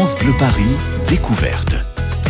[0.00, 0.64] France Bleu Paris,
[1.08, 1.76] découverte.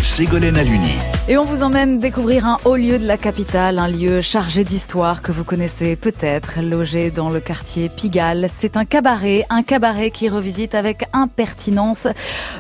[0.03, 0.97] Ségolène Aluni.
[1.31, 5.23] Et on vous emmène découvrir un haut lieu de la capitale, un lieu chargé d'histoire
[5.23, 8.49] que vous connaissez peut-être, logé dans le quartier Pigalle.
[8.53, 12.09] C'est un cabaret, un cabaret qui revisite avec impertinence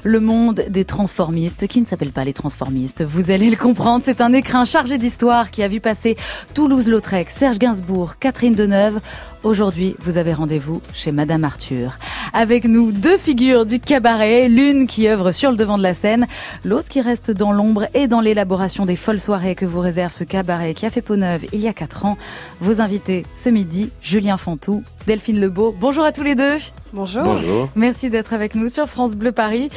[0.04, 3.03] le monde des transformistes, qui ne s'appelle pas les transformistes.
[3.03, 6.17] Vous allez le comprendre, c'est un écrin chargé d'histoire qui a vu passer
[6.55, 9.00] Toulouse-Lautrec, Serge Gainsbourg, Catherine Deneuve.
[9.42, 11.99] Aujourd'hui, vous avez rendez-vous chez Madame Arthur.
[12.35, 16.28] Avec nous, deux figures du cabaret, l'une qui œuvre sur le devant de la scène,
[16.62, 20.23] l'autre qui reste dans l'ombre et dans l'élaboration des folles soirées que vous réserve ce
[20.23, 22.19] cabaret qui a fait peau neuve il y a quatre ans.
[22.60, 25.74] Vos invités ce midi, Julien Fantou, Delphine Lebeau.
[25.77, 26.55] Bonjour à tous les deux.
[26.92, 27.24] Bonjour.
[27.24, 27.69] Bonjour.
[27.74, 29.69] Merci d'être avec nous sur France Bleu Paris.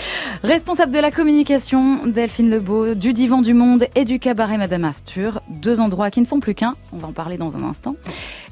[0.44, 5.42] Responsable de la communication, Delphine Lebeau, du Divan du Monde et du cabaret Madame Arthur.
[5.50, 6.76] Deux endroits qui ne font plus qu'un.
[6.92, 7.96] On va en parler dans un instant.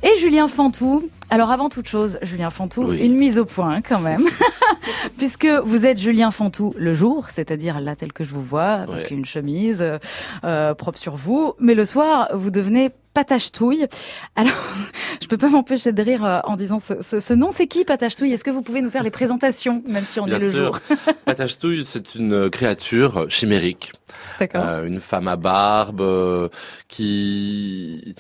[0.02, 1.08] Et Julien Fantou.
[1.30, 3.06] Alors avant toute chose, Julien Fantou, Oui.
[3.06, 4.26] une mise au point quand même.
[5.20, 9.12] Puisque vous êtes Julien Fantou le jour, c'est-à-dire là tel que je vous vois, avec
[9.12, 9.16] Ouais.
[9.16, 10.00] une chemise euh,
[10.46, 11.54] euh, propre sur vous.
[11.60, 13.88] Mais le soir, vous devenez Patachetouille.
[14.36, 14.54] Alors,
[15.22, 17.50] je peux pas m'empêcher de rire euh, en disant ce, ce- ce nom.
[17.52, 18.32] C'est qui Patachetouille?
[18.34, 20.66] Est-ce que vous pouvez nous faire les présentations, même si on Bien est le sûr.
[20.66, 20.80] jour?
[21.26, 23.92] Patachetouille, c'est une créature chimérique,
[24.40, 24.64] D'accord.
[24.66, 26.48] euh, une femme à barbe euh,
[26.88, 28.16] qui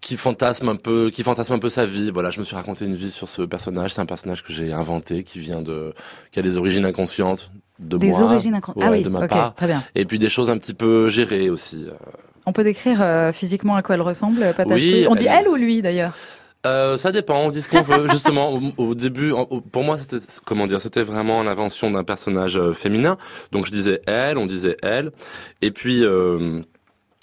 [0.00, 2.12] qui fantasme un peu, qui fantasme un peu sa vie.
[2.12, 3.92] Voilà, je me suis raconté une vie sur ce personnage.
[3.92, 5.92] C'est un personnage que j'ai inventé, qui vient de,
[6.30, 8.20] qui a des origines inconscientes de Des moi.
[8.22, 8.54] origines.
[8.54, 9.52] Ouais, ah oui, de ma part.
[9.56, 9.82] très bien.
[9.96, 11.88] Et puis des choses un petit peu gérées aussi.
[12.46, 15.48] On peut décrire euh, physiquement à quoi elle ressemble, Patachetouille Oui, On dit elle- elle
[15.48, 16.12] ou lui d'ailleurs?
[16.66, 18.08] Euh, ça dépend, on dit ce qu'on veut.
[18.10, 22.56] Justement, au, au début, au- pour moi, c'était comment dire, c'était vraiment l'invention d'un personnage
[22.56, 23.16] euh, féminin.
[23.52, 25.10] Donc je disais elle, on disait elle,
[25.60, 26.60] et puis euh,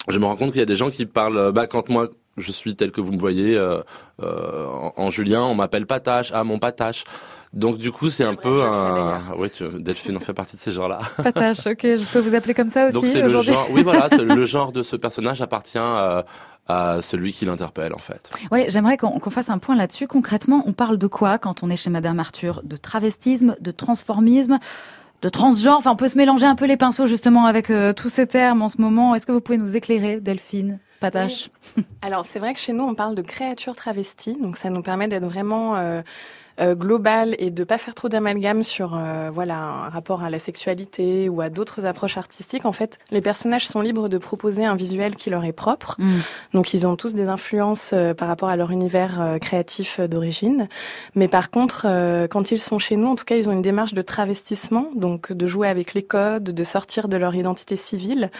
[0.08, 1.38] je me rends compte qu'il y a des gens qui parlent.
[1.38, 3.80] euh, Bah, quand moi je suis tel que vous me voyez euh,
[4.22, 7.04] euh, en, en Julien, on m'appelle Patache, ah mon Patache.
[7.52, 9.20] Donc du coup, c'est un peu un.
[9.36, 9.64] Oui, tu...
[9.78, 11.00] Delphine en fait partie de ces gens-là.
[11.22, 13.66] Patache, ok, je peux vous appeler comme ça Donc aussi c'est le genre.
[13.70, 16.22] Oui, voilà, c'est le genre de ce personnage appartient euh,
[16.66, 18.30] à celui qui l'interpelle en fait.
[18.50, 20.06] Oui, j'aimerais qu'on fasse un point là-dessus.
[20.06, 22.62] Concrètement, on parle de quoi quand on est chez Madame Arthur?
[22.64, 24.58] De travestisme, de transformisme,
[25.20, 25.76] de transgenre?
[25.76, 28.62] Enfin, on peut se mélanger un peu les pinceaux justement avec euh, tous ces termes
[28.62, 29.14] en ce moment.
[29.14, 31.50] Est-ce que vous pouvez nous éclairer, Delphine Patache?
[32.00, 35.08] Alors c'est vrai que chez nous on parle de créatures travesties, donc ça nous permet
[35.08, 36.00] d'être vraiment euh,
[36.62, 40.38] euh, global et de pas faire trop d'amalgame sur euh, voilà un rapport à la
[40.38, 42.66] sexualité ou à d'autres approches artistiques.
[42.66, 45.96] En fait, les personnages sont libres de proposer un visuel qui leur est propre.
[45.98, 46.20] Hmm.
[46.52, 50.68] Donc ils ont tous des influences euh, par rapport à leur univers créatif d'origine.
[51.14, 51.86] Mais par contre,
[52.28, 55.32] quand ils sont chez nous, en tout cas, ils ont une démarche de travestissement, donc
[55.32, 58.30] de jouer avec les codes, de sortir de leur identité civile.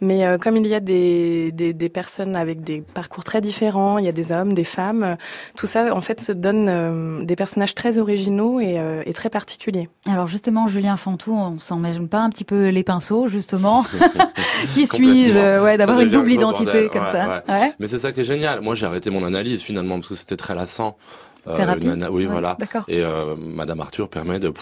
[0.00, 4.04] Mais comme il y a des, des, des personnes avec des parcours très différents, il
[4.04, 5.16] y a des hommes, des femmes,
[5.56, 9.88] tout ça en fait se donne des personnages très originaux et, euh, et très particuliers.
[10.06, 13.84] Alors justement, Julien Fantou, on s'en mêle pas un petit peu les pinceaux, justement
[14.74, 17.44] Qui suis-je euh, Ouais, d'avoir une double identité bordel, comme ouais, ça.
[17.48, 17.72] Ouais.
[17.78, 18.60] Mais c'est ça qui est génial.
[18.60, 20.96] Moi, j'ai arrêté mon analyse finalement parce que c'était très lassant.
[21.46, 22.56] Euh, Thérapie une ana- Oui, Ouais, voilà.
[22.88, 24.52] Et euh, Madame Arthur permet de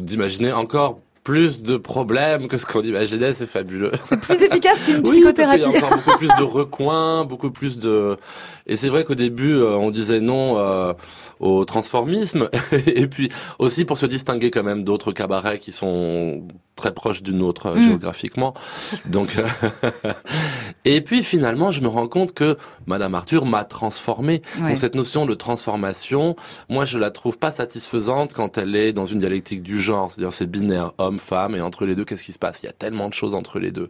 [0.00, 0.98] d'imaginer encore
[1.28, 3.34] plus de problèmes que ce qu'on imaginait.
[3.34, 3.92] C'est fabuleux.
[4.02, 5.62] C'est plus efficace qu'une Oui, parce psychothérapie.
[5.62, 8.16] qu'il y a encore beaucoup plus de recoins, beaucoup plus de.
[8.66, 10.94] Et c'est vrai qu'au début, euh, on disait non euh,
[11.38, 12.48] au transformisme,
[12.86, 17.34] et puis aussi pour se distinguer quand même d'autres cabarets qui sont très proches du
[17.34, 17.88] nôtre euh, Mm.
[17.88, 18.54] géographiquement.
[19.06, 19.46] Donc, euh,
[20.84, 22.56] et puis finalement, je me rends compte que
[22.86, 24.42] Madame Arthur m'a transformé.
[24.60, 24.68] Ouais.
[24.70, 26.36] Donc cette notion de transformation,
[26.68, 30.32] moi, je la trouve pas satisfaisante quand elle est dans une dialectique du genre, c'est-à-dire
[30.32, 32.62] c'est binaire homme-femme, et entre les deux, qu'est-ce qui se passe?
[32.62, 33.88] Il y a tellement de choses entre les deux.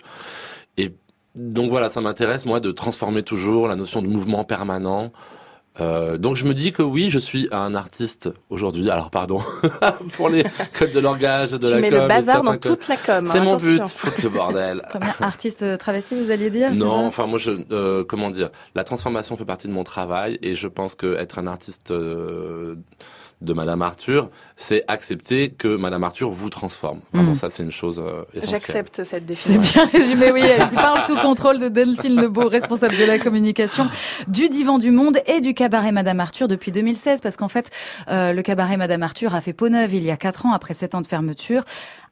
[0.77, 0.95] Et
[1.35, 5.13] donc voilà, ça m'intéresse moi de transformer toujours la notion de mouvement permanent.
[5.81, 8.91] Euh, donc je me dis que oui, je suis un artiste aujourd'hui.
[8.91, 9.41] Alors pardon
[10.13, 10.45] pour les
[10.79, 12.61] codes de langage, de tu la mets com, le bazar dans codes.
[12.61, 13.27] toute la com.
[13.27, 13.83] C'est hein, mon attention.
[13.85, 14.83] but, foutre le bordel.
[15.21, 18.85] Artiste euh, travesti, vous alliez dire c'est Non, enfin moi je euh, comment dire, la
[18.85, 22.75] transformation fait partie de mon travail et je pense que être un artiste euh,
[23.41, 27.01] de Madame Arthur, c'est accepter que Madame Arthur vous transforme.
[27.13, 27.35] Vraiment Mm.
[27.37, 28.51] ça c'est une chose euh, essentielle.
[28.61, 29.87] J'accepte cette C'est définition.
[29.87, 30.43] bien résumé, oui.
[30.43, 33.87] Elle parle sous contrôle de Delphine Lebeau, responsable de la communication
[34.27, 37.71] du Divan du Monde et du cabaret Madame Arthur depuis 2016, parce qu'en fait,
[38.09, 40.75] euh, le cabaret Madame Arthur a fait peau neuve il y a quatre ans après
[40.75, 41.63] sept ans de fermeture.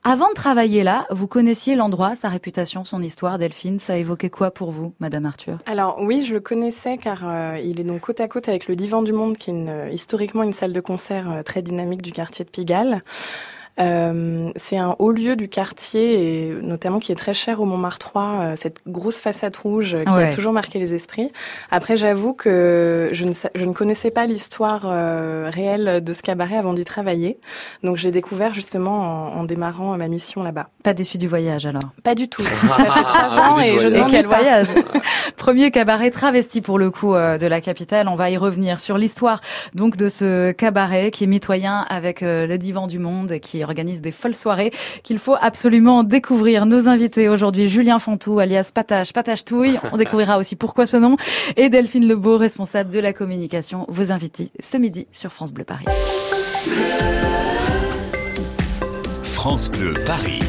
[0.05, 3.79] Avant de travailler là, vous connaissiez l'endroit, sa réputation, son histoire, Delphine.
[3.79, 5.59] Ça évoquait quoi pour vous, Madame Arthur?
[5.67, 8.77] Alors oui, je le connaissais car euh, il est donc côte à côte avec le
[8.77, 12.03] Divan du Monde, qui est une, euh, historiquement une salle de concert euh, très dynamique
[12.03, 13.03] du quartier de Pigalle.
[13.79, 17.99] Euh, c'est un haut lieu du quartier et notamment qui est très cher au Montmartre
[18.11, 21.31] 3, euh, cette grosse façade rouge qui a toujours marqué les esprits.
[21.71, 26.57] Après, j'avoue que je ne, je ne connaissais pas l'histoire euh, réelle de ce cabaret
[26.57, 27.39] avant d'y travailler.
[27.83, 30.69] Donc, j'ai découvert justement en, en démarrant ma mission là-bas.
[30.83, 31.83] Pas déçu du voyage alors?
[32.03, 32.43] Pas du tout.
[32.43, 34.69] Ça fait trois ans et je ne quel voyage
[35.37, 38.09] Premier cabaret travesti pour le coup de la capitale.
[38.09, 39.41] On va y revenir sur l'histoire
[39.75, 44.01] donc de ce cabaret qui est mitoyen avec le divan du monde et qui organise
[44.01, 44.71] des folles soirées
[45.03, 46.67] qu'il faut absolument découvrir.
[46.67, 49.79] Nos invités aujourd'hui, Julien Fantou, alias Patache, Patache Touille.
[49.93, 51.17] On découvrira aussi pourquoi ce nom.
[51.57, 53.85] Et Delphine Lebeau, responsable de la communication.
[53.89, 55.87] Vos invités ce midi sur France Bleu Paris.
[59.25, 60.41] France Bleu Paris.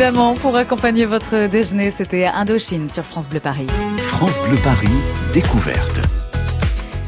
[0.00, 1.90] Évidemment, pour accompagner votre déjeuner.
[1.90, 3.66] C'était Indochine sur France Bleu Paris.
[3.98, 4.88] France Bleu Paris,
[5.34, 6.00] découverte.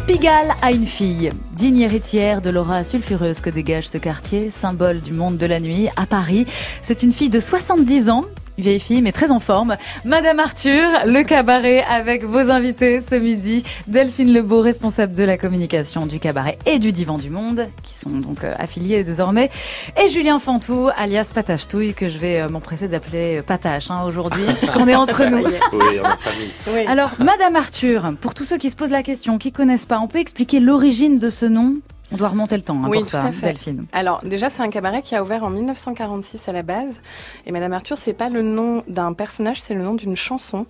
[0.06, 5.14] Pigalle a une fille, digne héritière de l'aura sulfureuse que dégage ce quartier, symbole du
[5.14, 6.44] monde de la nuit à Paris.
[6.82, 8.26] C'est une fille de 70 ans
[8.62, 9.76] vieille fille, mais très en forme.
[10.04, 13.62] Madame Arthur, le cabaret avec vos invités ce midi.
[13.86, 18.10] Delphine Lebeau, responsable de la communication du cabaret et du Divan du Monde, qui sont
[18.10, 19.50] donc euh, affiliés désormais.
[20.02, 24.04] Et Julien Fantou, alias Patache Touille, que je vais euh, m'empresser d'appeler euh, Patache hein,
[24.06, 25.44] aujourd'hui, puisqu'on est entre nous.
[25.72, 26.50] Oui, en famille.
[26.72, 26.86] Oui.
[26.86, 30.06] Alors, Madame Arthur, pour tous ceux qui se posent la question, qui connaissent pas, on
[30.06, 31.76] peut expliquer l'origine de ce nom?
[32.12, 33.30] On doit remonter le temps hein, oui, pour ça.
[33.42, 33.86] Delphine.
[33.92, 37.00] Alors déjà, c'est un cabaret qui a ouvert en 1946 à la base.
[37.46, 40.66] Et Madame Arthur, c'est pas le nom d'un personnage, c'est le nom d'une chanson.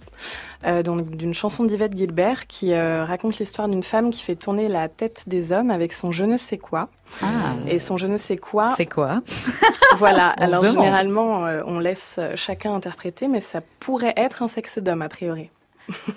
[0.64, 4.88] Euh, d'une chanson d'Yvette Gilbert qui euh, raconte l'histoire d'une femme qui fait tourner la
[4.88, 6.88] tête des hommes avec son je ne sais quoi.
[7.20, 7.54] Ah.
[7.66, 8.75] Et son je ne sais quoi.
[8.76, 9.22] C'est quoi?
[9.96, 10.28] Voilà.
[10.38, 15.08] Alors généralement, euh, on laisse chacun interpréter, mais ça pourrait être un sexe d'homme a
[15.08, 15.50] priori.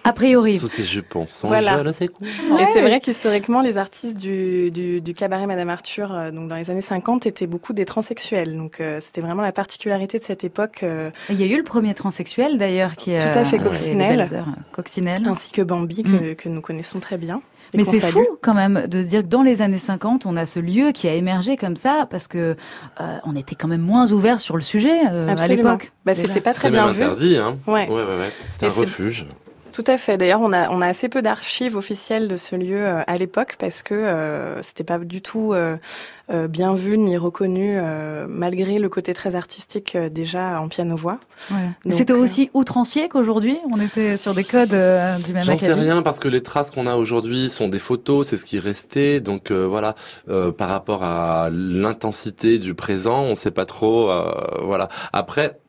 [0.03, 0.57] A priori.
[0.57, 1.27] Sous ses jupons.
[1.31, 1.77] Son Voilà.
[1.79, 2.27] je ne sais quoi.
[2.60, 6.55] Et c'est vrai qu'historiquement, les artistes du, du, du cabaret Madame Arthur, euh, donc dans
[6.55, 8.55] les années 50, étaient beaucoup des transsexuels.
[8.55, 11.63] Donc euh, c'était vraiment la particularité de cette époque, euh, Il y a eu le
[11.63, 14.27] premier transsexuel d'ailleurs qui est Tout à fait, Coccinelle.
[14.72, 15.24] Coccinelle.
[15.27, 17.38] ainsi que Bambi, que, que nous connaissons très bien.
[17.38, 17.41] Mm.
[17.77, 18.13] Mais c'est salue.
[18.13, 20.91] fou quand même de se dire que dans les années 50, on a ce lieu
[20.91, 22.55] qui a émergé comme ça parce que
[23.01, 25.91] euh, on était quand même moins ouvert sur le sujet euh, à l'époque.
[26.05, 27.03] Bah, c'était pas très C'était même bien vu.
[27.03, 27.57] interdit, hein.
[27.67, 27.88] Ouais.
[27.89, 28.31] Ouais, ouais, ouais.
[28.51, 29.25] C'était Et un c'est- refuge.
[29.75, 30.17] Tout à fait.
[30.17, 33.58] D'ailleurs, on a, on a assez peu d'archives officielles de ce lieu euh, à l'époque
[33.60, 35.75] parce que euh, c'était pas du tout euh,
[36.32, 41.20] euh, bien vu ni reconnu euh, malgré le côté très artistique euh, déjà en piano-voix.
[41.51, 41.91] Ouais.
[41.91, 43.58] C'était euh, aussi outrancier qu'aujourd'hui.
[43.74, 46.72] On était sur des codes euh, du même J'en sais rien parce que les traces
[46.72, 49.20] qu'on a aujourd'hui sont des photos, c'est ce qui est resté.
[49.20, 49.96] Donc euh, voilà,
[50.29, 54.10] euh, par rapport à l'intensité du présent, on sait pas trop.
[54.10, 54.32] euh,
[54.63, 54.88] voilà.
[55.12, 55.60] Après.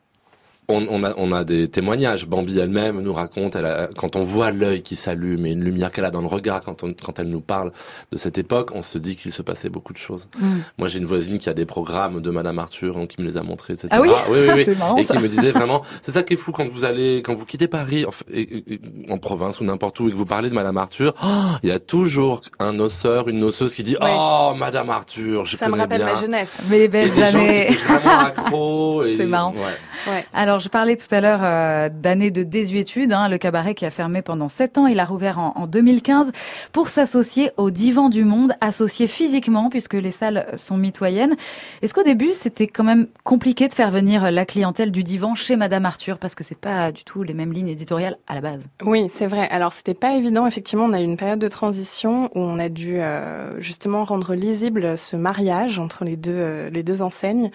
[0.69, 2.27] On, on a, on a des témoignages.
[2.27, 5.93] Bambi elle-même nous raconte, elle a- quand on voit l'œil qui s'allume et une lumière
[5.93, 7.71] qu'elle a dans le regard quand, on- quand elle nous parle
[8.11, 10.27] de cette époque, on se dit qu'il se passait beaucoup de choses.
[10.37, 10.45] Mm.
[10.77, 13.37] Moi, j'ai une voisine qui a des programmes de Madame Arthur, donc qui me les
[13.37, 13.87] a montrés, etc.
[13.91, 14.75] Ah oui oui, oui, oui.
[14.77, 15.15] Marrant et ça.
[15.15, 17.69] qui me disait vraiment, c'est ça qui est fou quand vous allez, quand vous quittez
[17.69, 20.53] Paris, en, fait, et- et- en province ou n'importe où, et que vous parlez de
[20.55, 21.27] Madame Arthur, oh,
[21.63, 24.11] il y a toujours un osseur, une osseuse qui dit, Ouais.
[24.13, 26.13] oh, Madame Arthur, je Ça me connais rappelle bien.
[26.13, 26.67] ma jeunesse.
[26.69, 27.77] Mais les Et belles des gens qui années.
[27.87, 29.03] vraiment accros.
[29.17, 29.53] C'est marrant.
[29.53, 30.11] Ouais.
[30.13, 30.25] Ouais.
[30.33, 33.13] Alors, je parlais tout à l'heure euh, d'années de désuétude.
[33.13, 36.31] Hein, le cabaret qui a fermé pendant sept ans, il a rouvert en, en 2015
[36.71, 41.35] pour s'associer au Divan du Monde, associé physiquement puisque les salles sont mitoyennes.
[41.81, 45.55] Est-ce qu'au début, c'était quand même compliqué de faire venir la clientèle du Divan chez
[45.55, 46.17] Madame Arthur?
[46.17, 48.69] Parce que c'est pas du tout les mêmes lignes éditoriales à la base.
[48.83, 49.47] Oui, c'est vrai.
[49.49, 50.47] Alors, c'était pas évident.
[50.47, 54.33] Effectivement, on a eu une période de transition où on a dû euh, justement rendre
[54.33, 57.51] lisible ce mariage entre les deux euh, les deux enseignes.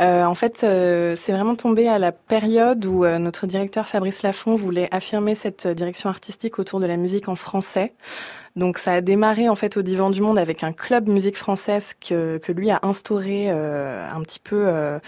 [0.00, 4.22] Euh, en fait, euh, c'est vraiment tombé à la période où euh, notre directeur Fabrice
[4.22, 7.92] Laffont voulait affirmer cette direction artistique autour de la musique en français.
[8.56, 11.94] Donc ça a démarré en fait au Divan du Monde avec un club musique française
[11.94, 14.98] que, que lui a instauré euh, un petit peu euh,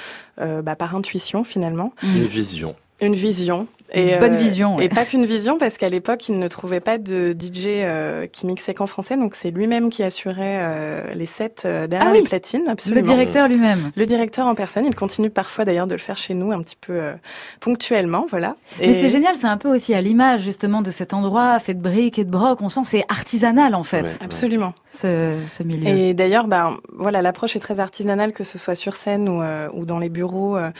[0.41, 2.77] euh, bah, par intuition finalement, Une vision.
[3.01, 3.67] une vision.
[3.97, 4.85] Euh, Une bonne vision, ouais.
[4.85, 8.47] Et pas qu'une vision, parce qu'à l'époque, il ne trouvait pas de DJ euh, qui
[8.47, 12.19] mixait qu'en français, donc c'est lui-même qui assurait euh, les sets euh, derrière Ah oui,
[12.19, 13.03] les platines, Le absolument.
[13.07, 13.91] directeur lui-même.
[13.97, 16.77] Le directeur en personne, il continue parfois d'ailleurs de le faire chez nous un petit
[16.81, 17.13] peu euh,
[17.61, 18.57] ponctuellement, voilà.
[18.79, 21.75] Mais Et- c'est génial, c'est un peu aussi à l'image justement de cet endroit fait
[21.75, 22.59] de briques et de broc.
[22.63, 24.11] On sent que c'est artisanal en fait, Ouais.
[24.25, 24.73] Absolument.
[24.91, 25.89] ce, ce milieu.
[25.89, 29.69] Et d'ailleurs, ben voilà, l'approche est très artisanale, que ce soit sur scène ou, euh,
[29.75, 30.57] ou dans les bureaux.
[30.57, 30.71] euh,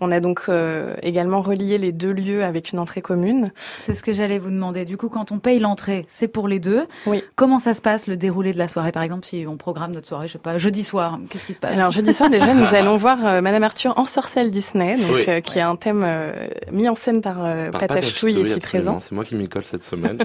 [0.00, 3.52] on a donc euh, également relié les deux lieux avec une entrée commune.
[3.56, 4.84] C'est ce que j'allais vous demander.
[4.84, 6.86] Du coup, quand on paye l'entrée, c'est pour les deux.
[7.06, 7.24] Oui.
[7.36, 8.92] Comment ça se passe le déroulé de la soirée?
[8.92, 11.60] Par exemple, si on programme notre soirée, je sais pas, jeudi soir, qu'est-ce qui se
[11.60, 11.76] passe?
[11.78, 15.24] Alors jeudi soir déjà, nous allons voir euh, Madame Arthur en sorcelle Disney, donc Oui.
[15.28, 16.32] euh, qui est un thème euh,
[16.72, 18.58] mis en scène par, euh, Par Touille, ici absolument.
[18.60, 18.98] présent.
[19.00, 20.18] C'est moi qui m'y colle cette semaine.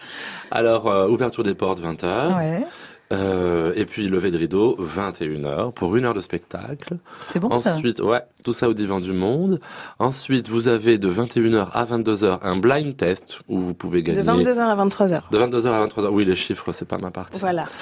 [0.50, 2.36] Alors, euh, ouverture des portes 20h.
[2.36, 2.62] Ouais,
[3.10, 6.98] Euh, et puis lever de rideau 21h pour une heure de spectacle.
[7.30, 7.74] c'est bon ça.
[7.74, 9.60] Ensuite, ouais, tout ça au divan du monde.
[9.98, 14.44] Ensuite, vous avez de 21h à 22h un blind test où vous pouvez De gagner
[14.44, 15.22] 22h à 23h.
[15.32, 16.08] de 22h à 23h.
[16.10, 17.40] Oui, les chiffres, c'est pas ma partie.
[17.40, 17.64] Voilà.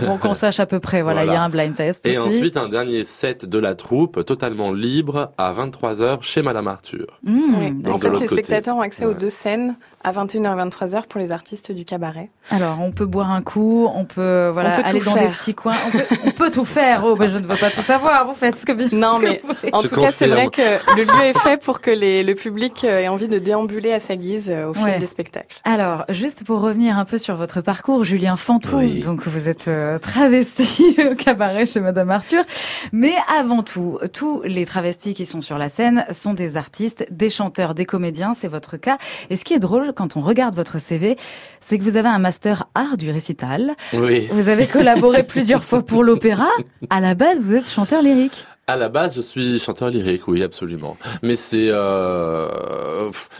[0.00, 1.02] Bon, qu'on sache à peu près.
[1.02, 1.38] Voilà, il Voilà.
[1.40, 2.04] y a un blind test.
[2.04, 2.36] Et aussi.
[2.38, 7.06] ensuite, un dernier set de la troupe totalement libre à 23h chez Madame Arthur.
[7.22, 7.70] Mmh, Oui.
[7.74, 8.26] Donc, En de fait, les côté.
[8.26, 12.30] spectateurs ont accès aux deux scènes à 21h 23h pour les artistes du cabaret.
[12.50, 15.76] Alors, on peut boire un coup, on peut voilà aller dans des petits coins,
[16.24, 17.02] on peut, tout faire.
[17.04, 18.26] Oh, mais je ne veux pas tout savoir.
[18.26, 19.42] Vous faites ce que vous Non, mais
[19.72, 20.62] en tout cas, c'est vrai que
[20.96, 24.16] le lieu est fait pour que les, le public ait envie de déambuler à sa
[24.16, 25.60] guise euh, au fil des spectacles.
[25.64, 29.98] Alors, juste pour revenir un peu sur votre parcours, Julien Fantou, donc vous êtes euh,
[29.98, 32.44] travesti au cabaret chez Madame Arthur,
[32.92, 37.30] mais avant tout, tous les travestis qui sont sur la scène sont des artistes, des
[37.30, 38.34] chanteurs, des comédiens.
[38.34, 38.98] C'est votre cas.
[39.30, 41.16] Et ce qui est drôle quand on regarde votre CV,
[41.60, 43.74] c'est que vous avez un master art du récital.
[43.92, 44.28] Oui.
[44.30, 46.48] Vous avez collaboré plusieurs fois pour l'opéra.
[46.90, 48.44] À la base, vous êtes chanteur lyrique.
[48.66, 50.96] À la base, je suis chanteur lyrique, oui, absolument.
[51.22, 52.48] Mais c'est euh,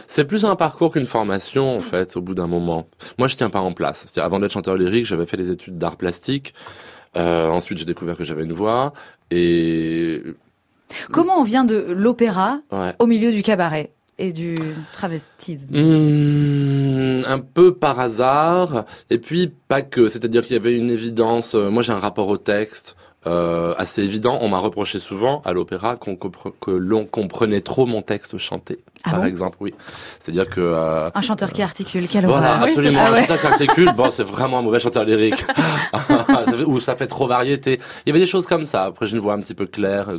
[0.07, 2.15] c'est plus un parcours qu'une formation en fait.
[2.15, 4.05] Au bout d'un moment, moi, je tiens pas en place.
[4.17, 6.53] Avant d'être chanteur lyrique, j'avais fait des études d'art plastique.
[7.17, 8.93] Euh, ensuite, j'ai découvert que j'avais une voix
[9.31, 10.21] et
[11.11, 12.59] Comment on vient de l'opéra
[12.99, 13.91] au milieu du cabaret?
[14.17, 14.55] Et du
[14.93, 20.07] travestisme mmh, Un peu par hasard, et puis pas que.
[20.07, 21.55] C'est-à-dire qu'il y avait une évidence.
[21.55, 22.95] Euh, moi, j'ai un rapport au texte.
[23.27, 24.37] Euh, assez évident.
[24.41, 28.83] On m'a reproché souvent à l'opéra que l'on comprenait trop mon texte chanté.
[29.03, 29.73] Ah par exemple, oui.
[30.19, 33.01] C'est-à-dire que euh, un chanteur qui articule, quelle Voilà, absolument.
[33.01, 35.43] un chanteur qui articule, bon, c'est vraiment un mauvais chanteur lyrique.
[36.67, 37.79] Ou ça fait trop variété.
[38.05, 38.83] Il y avait des choses comme ça.
[38.83, 40.09] Après, j'ai une voix un petit peu claire.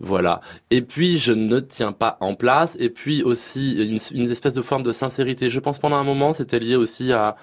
[0.00, 0.40] Voilà.
[0.70, 2.76] Et puis je ne tiens pas en place.
[2.80, 5.50] Et puis aussi une, une espèce de forme de sincérité.
[5.50, 7.36] Je pense pendant un moment c'était lié aussi à,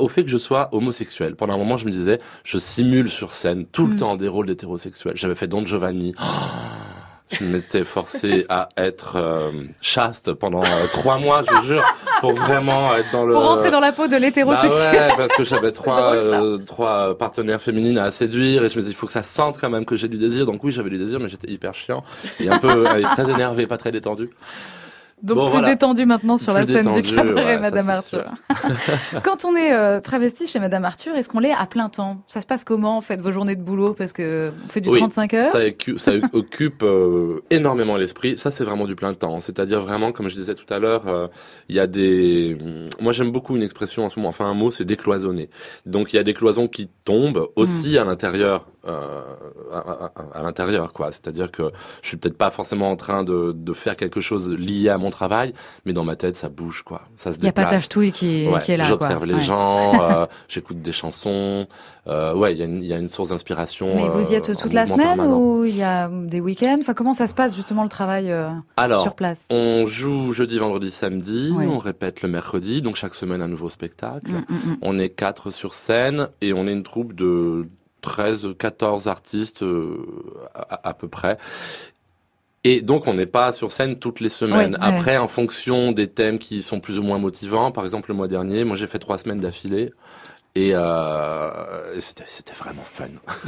[0.00, 1.36] au fait que je sois homosexuel.
[1.36, 3.96] Pendant un moment je me disais je simule sur scène tout le mm.
[3.96, 5.16] temps des rôles d'hétérosexuel.
[5.16, 6.14] J'avais fait Don Giovanni.
[6.20, 6.83] Oh
[7.38, 9.50] je m'étais forcé à être euh,
[9.80, 11.84] chaste pendant euh, trois mois, je jure,
[12.20, 13.34] pour vraiment être dans le.
[13.34, 14.92] Pour rentrer dans la peau de l'hétérosexuel.
[14.92, 18.80] Bah ouais, parce que j'avais trois euh, trois partenaires féminines à séduire et je me
[18.80, 20.46] disais il faut que ça sente quand même que j'ai du désir.
[20.46, 22.02] Donc oui, j'avais du désir, mais j'étais hyper chiant
[22.40, 24.30] et un peu très énervé, pas très détendu.
[25.22, 28.24] Donc plus détendu maintenant sur la scène du cabaret, Madame Arthur.
[29.24, 32.22] Quand on est euh, travesti chez Madame Arthur, est-ce qu'on l'est à plein temps?
[32.28, 32.96] Ça se passe comment?
[32.96, 35.44] En fait vos journées de boulot Parce que vous faites du 35 heures?
[35.44, 35.60] Ça,
[35.96, 38.36] ça occupe euh, énormément l'esprit.
[38.36, 39.40] Ça, c'est vraiment du plein temps.
[39.40, 41.28] C'est-à-dire vraiment, comme je disais tout à l'heure, euh,
[41.68, 42.58] il y a des.
[43.00, 44.30] Moi, j'aime beaucoup une expression en ce moment.
[44.30, 45.48] Enfin, un mot, c'est décloisonner.
[45.86, 47.98] Donc, il y a des cloisons qui tombent aussi mmh.
[47.98, 49.22] à l'intérieur euh,
[49.72, 51.10] à, à, l'intérieur, quoi.
[51.12, 51.70] C'est-à-dire que
[52.02, 55.10] je suis peut-être pas forcément en train de, de, faire quelque chose lié à mon
[55.10, 55.52] travail,
[55.84, 57.02] mais dans ma tête, ça bouge, quoi.
[57.16, 57.42] Ça se déplace.
[57.42, 60.92] Il y a pas tâche-touille qui, qui est là, J'observe les gens, euh, j'écoute des
[60.92, 61.66] chansons.
[62.06, 63.94] Euh, ouais, il y, a une, y a une source d'inspiration.
[63.94, 66.76] Mais vous y êtes euh, toute la semaine ou il y a des week-ends?
[66.80, 69.46] Enfin, comment ça se passe justement le travail euh, Alors, sur place?
[69.50, 71.52] On joue jeudi, vendredi, samedi.
[71.54, 74.30] On répète le mercredi, donc chaque semaine un nouveau spectacle.
[74.30, 74.76] Mm, mm, mm.
[74.82, 77.66] On est quatre sur scène et on est une troupe de
[78.04, 79.96] 13, 14 artistes euh,
[80.54, 81.36] à, peu près.
[82.62, 84.76] Et donc on n'est pas sur scène toutes les semaines.
[84.80, 88.28] Après, en fonction des thèmes qui sont plus ou moins motivants, par exemple le mois
[88.28, 89.92] dernier, moi j'ai fait trois semaines d'affilée.
[90.56, 91.50] Et, euh,
[91.98, 93.06] c'était vraiment fun.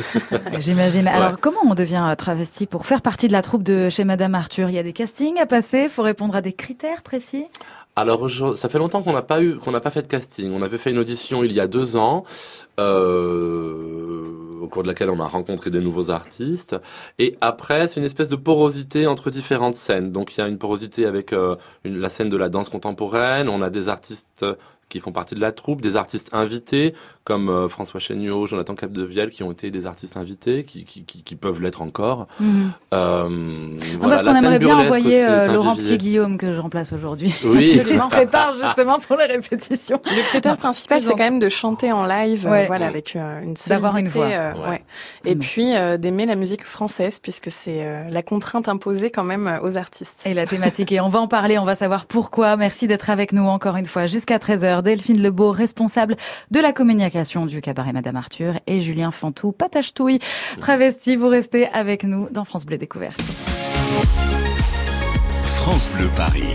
[0.59, 1.07] J'imagine.
[1.07, 4.71] Alors, comment on devient travesti pour faire partie de la troupe de chez Madame Arthur?
[4.71, 7.47] Il y a des castings à passer, il faut répondre à des critères précis?
[7.95, 10.53] Alors, ça fait longtemps qu'on n'a pas eu, qu'on n'a pas fait de casting.
[10.53, 12.25] On avait fait une audition il y a deux ans,
[12.81, 16.77] euh, au cours de laquelle on a rencontré des nouveaux artistes.
[17.19, 20.13] Et après, c'est une espèce de porosité entre différentes scènes.
[20.13, 23.49] Donc, il y a une porosité avec euh, la scène de la danse contemporaine.
[23.49, 24.45] On a des artistes
[24.89, 26.95] qui font partie de la troupe, des artistes invités
[27.27, 31.25] comme euh, François Chéniaud, Jonathan Capdevielle, qui ont été des artistes invités, qui, qui, qui,
[31.25, 32.29] qui peuvent l'être encore.
[32.39, 32.71] Mhm.
[32.95, 33.29] Euh,
[33.99, 37.35] voilà, parce qu'on aimerait bien envoyer euh, Laurent Petit-Guillaume que je remplace aujourd'hui.
[37.45, 37.83] Oui.
[37.91, 40.01] Il se prépare justement pour les répétitions.
[40.05, 43.71] Le critère principal, c'est quand même de chanter en live, euh, voilà, avec une solidité.
[43.71, 44.27] D'avoir une voix.
[44.27, 44.83] ouais.
[45.25, 45.39] Et mm.
[45.41, 50.23] puis d'aimer la musique française, puisque c'est la contrainte imposée quand même aux artistes.
[50.27, 50.93] Et la thématique.
[50.93, 52.57] Et on va en parler, on va savoir pourquoi.
[52.57, 54.76] Merci d'être avec nous encore une fois jusqu'à 13h.
[54.83, 56.17] Delphine Lebeau, responsable
[56.51, 60.19] de la communication du cabaret Madame Arthur et Julien Fantou, patachetouille,
[60.61, 61.17] travesti.
[61.17, 63.21] Vous restez avec nous dans France Bleu Découverte.
[65.43, 66.55] France Bleu Paris.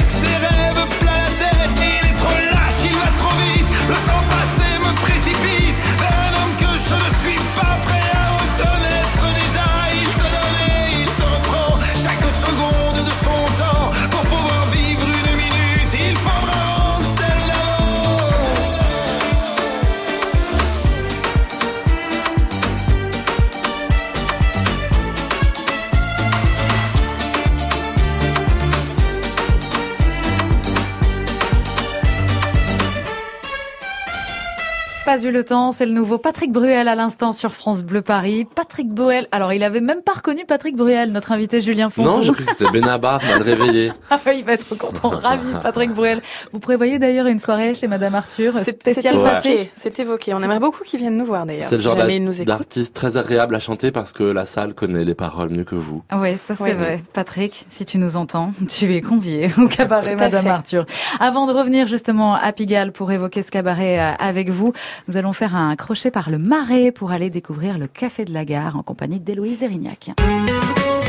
[35.03, 38.45] Pas eu le temps, c'est le nouveau Patrick Bruel à l'instant sur France Bleu Paris.
[38.55, 42.17] Patrick Bruel, alors il avait même pas reconnu Patrick Bruel, notre invité Julien Fonson.
[42.17, 43.91] Non, j'ai cru que c'était Benabar, mal réveillé.
[44.11, 46.21] Ah oui, il va être content, ravi, Patrick Bruel.
[46.53, 49.53] Vous prévoyez d'ailleurs une soirée chez Madame Arthur, spéciale C'est Patrick.
[49.53, 50.33] évoqué, C'est évoqué.
[50.35, 51.67] On aimerait beaucoup qu'ils viennent nous voir d'ailleurs.
[51.67, 55.15] C'est le si genre d'artiste très agréable à chanter parce que la salle connaît les
[55.15, 56.03] paroles mieux que vous.
[56.15, 56.73] Oui, ça c'est Ouais.
[56.73, 57.03] vrai.
[57.11, 60.49] Patrick, si tu nous entends, tu es convié au cabaret Madame fait.
[60.51, 60.85] Arthur.
[61.19, 64.73] Avant de revenir justement à Pigalle pour évoquer ce cabaret euh, avec vous,
[65.07, 68.45] nous allons faire un crochet par le Marais pour aller découvrir le Café de la
[68.45, 70.11] Gare en compagnie d'Héloïse Erignac.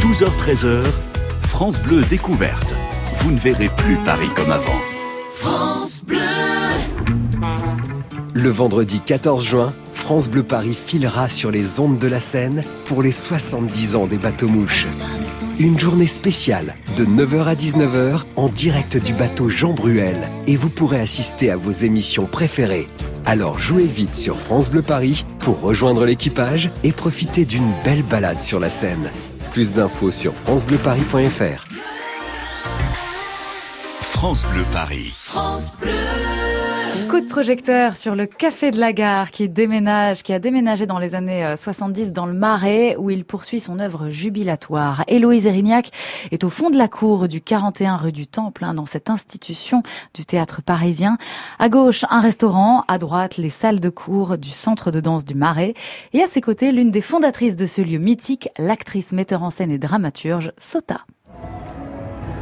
[0.00, 0.84] 12h-13h,
[1.42, 2.74] France Bleu découverte.
[3.16, 4.80] Vous ne verrez plus Paris comme avant.
[8.34, 13.02] Le vendredi 14 juin, France Bleu Paris filera sur les ondes de la Seine pour
[13.02, 14.86] les 70 ans des bateaux mouches.
[15.58, 20.70] Une journée spéciale de 9h à 19h en direct du bateau Jean Bruel et vous
[20.70, 22.86] pourrez assister à vos émissions préférées.
[23.24, 28.40] Alors jouez vite sur France Bleu Paris pour rejoindre l'équipage et profiter d'une belle balade
[28.40, 29.10] sur la Seine.
[29.52, 31.66] Plus d'infos sur francebleuparis.fr.
[34.00, 35.12] France Bleu Paris.
[37.12, 40.98] Coup de projecteur sur le Café de la Gare qui déménage, qui a déménagé dans
[40.98, 45.04] les années euh, 70 dans le Marais où il poursuit son œuvre jubilatoire.
[45.08, 45.90] Héloïse Erignac
[46.30, 49.82] est au fond de la cour du 41 rue du Temple, hein, dans cette institution
[50.14, 51.18] du théâtre parisien.
[51.58, 55.34] À gauche, un restaurant, à droite, les salles de cours du centre de danse du
[55.34, 55.74] Marais.
[56.14, 59.70] Et à ses côtés, l'une des fondatrices de ce lieu mythique, l'actrice, metteur en scène
[59.70, 61.02] et dramaturge, Sota.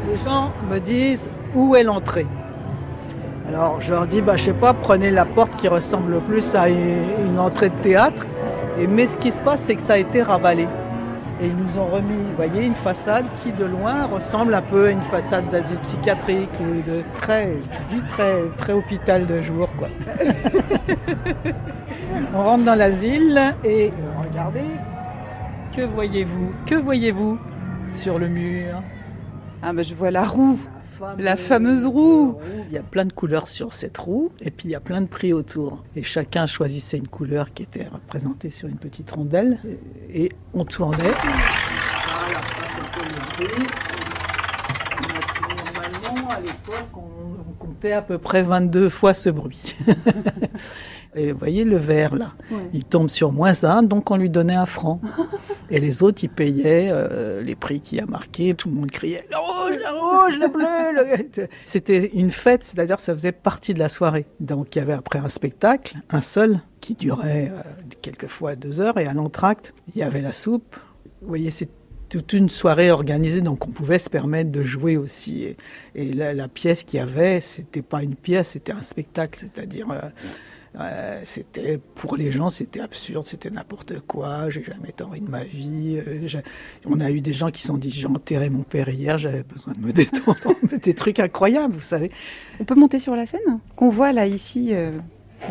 [0.08, 2.26] Les gens me disent où est l'entrée?
[3.52, 6.54] Alors je leur dis, bah, je sais pas, prenez la porte qui ressemble le plus
[6.54, 8.28] à une, entrée de théâtre.
[8.88, 10.68] Mais ce qui se passe, c'est que ça a été ravalé.
[11.42, 14.86] Et ils nous ont remis, vous voyez, une façade qui de loin ressemble un peu
[14.86, 17.56] à une façade d'asile psychiatrique ou de très,
[17.88, 19.88] je dis très, hôpital de jour, quoi.
[22.34, 23.92] On rentre dans l'asile et
[24.30, 24.60] regardez,
[25.76, 27.36] que voyez-vous Que voyez-vous
[27.92, 28.80] sur le mur?
[29.60, 30.58] Ah ben je vois la roue,
[31.18, 32.36] la fameuse roue.
[32.68, 35.00] Il y a plein de couleurs sur cette roue et puis il y a plein
[35.00, 35.82] de prix autour.
[35.96, 39.58] Et chacun choisissait une couleur qui était représentée sur une petite rondelle
[40.12, 40.98] et on tournait.
[40.98, 42.40] Voilà.
[46.02, 49.76] Normalement, à l'époque, on, on comptait à peu près 22 fois ce bruit.
[51.16, 52.32] Et vous voyez le vert là,
[52.72, 55.00] il tombe sur moins un, donc on lui donnait un franc.
[55.72, 58.54] Et les autres, ils payaient euh, les prix qui a marqué.
[58.54, 61.36] Tout le monde criait le rouge, le rouge, le bleu.
[61.42, 64.26] le- C'était une fête, c'est-à-dire ça faisait partie de la soirée.
[64.40, 67.60] Donc il y avait après un spectacle, un seul, qui durait euh,
[68.02, 68.98] quelquefois deux heures.
[68.98, 70.76] Et à l'entracte, il y avait la soupe.
[71.22, 71.68] Vous voyez, c'est
[72.08, 75.44] toute une soirée organisée, donc on pouvait se permettre de jouer aussi.
[75.44, 75.56] Et,
[75.94, 79.88] et la, la pièce qu'il y avait, c'était pas une pièce, c'était un spectacle, c'est-à-dire.
[79.92, 80.00] euh,
[80.78, 84.50] euh, c'était pour les gens, c'était absurde, c'était n'importe quoi.
[84.50, 86.00] J'ai jamais vie de ma vie.
[86.06, 86.26] euh,
[86.86, 89.42] on a eu des gens qui se sont dit j'ai enterré mon père hier, j'avais
[89.42, 90.54] besoin de me détendre.
[90.82, 92.10] des trucs incroyables, vous savez.
[92.60, 93.58] On peut monter sur la scène?
[93.76, 94.92] Qu'on voit là ici euh,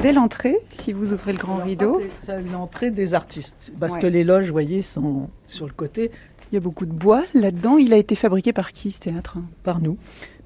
[0.02, 2.02] dès l'entrée, si vous ouvrez le grand Alors rideau.
[2.14, 4.00] c'est- C'est l'entrée des artistes, parce Ouais.
[4.02, 6.12] que les loges, vous voyez, sont sur le côté
[6.52, 7.78] Il y a beaucoup de bois là-dedans.
[7.78, 9.38] Il a été fabriqué par qui ce théâtre?
[9.64, 9.98] Par nous.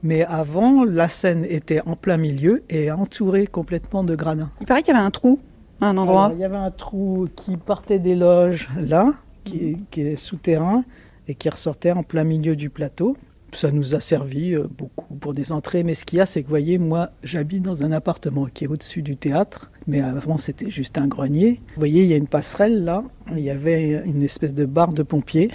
[0.04, 4.52] Mais avant, la scène était en plein milieu et entourée complètement de gradins.
[4.60, 5.40] Il paraît qu'il y avait un trou,
[5.80, 6.26] à un endroit.
[6.26, 9.14] Alors, il y avait un trou qui partait des loges là,
[9.46, 10.84] qui, qui est souterrain
[11.28, 13.16] et qui ressortait en plein milieu du plateau.
[13.54, 16.42] Ça nous a servi euh, beaucoup pour des entrées, mais ce qu'il y a, c'est
[16.42, 20.38] que, vous voyez, moi, j'habite dans un appartement qui est au-dessus du théâtre, mais avant,
[20.38, 21.62] c'était juste un grenier.
[21.76, 24.94] Vous voyez, il y a une passerelle là, il y avait une espèce de barre
[24.94, 25.50] de pompiers,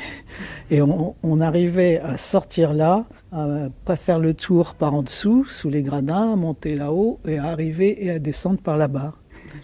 [0.71, 5.71] et on, arrivait à sortir là, à pas faire le tour par en dessous, sous
[5.71, 9.19] les gradins, à monter là-haut, et à arriver et à descendre par la barre